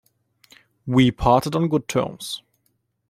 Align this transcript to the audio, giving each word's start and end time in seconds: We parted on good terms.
We 0.87 1.11
parted 1.11 1.55
on 1.55 1.67
good 1.69 1.87
terms. 1.87 2.41